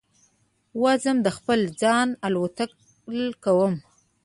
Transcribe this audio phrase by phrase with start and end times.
[0.83, 2.71] وزم د خپل ځانه الوتل
[3.43, 3.73] کوم